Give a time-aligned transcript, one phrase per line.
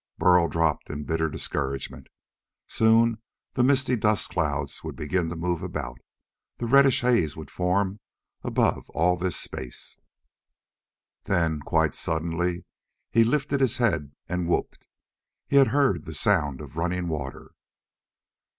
[0.17, 2.07] Burl dropped in bitter discouragement.
[2.65, 3.21] Soon
[3.53, 5.99] the misty dust clouds would begin to move about;
[6.57, 7.99] the reddish haze would form
[8.41, 9.99] above all this space....
[11.25, 12.65] Then, quite suddenly,
[13.11, 14.87] he lifted his head and whooped.
[15.45, 17.51] He had heard the sound of running water.